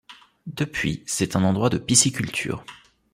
Depuis, 0.47 1.03
c'est 1.05 1.35
un 1.35 1.43
endroit 1.43 1.69
de 1.69 1.77
pisciculture. 1.77 2.65